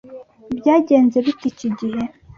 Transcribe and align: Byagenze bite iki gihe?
Byagenze 0.57 1.17
bite 1.25 1.45
iki 1.51 1.67
gihe? 1.77 2.01